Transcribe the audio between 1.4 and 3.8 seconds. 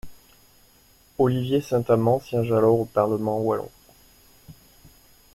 Saint-Amand siège alors au Parlement wallon.